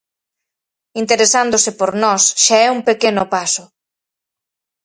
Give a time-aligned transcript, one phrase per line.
[1.01, 3.63] Interesándose por nós xa é un pequeno paso.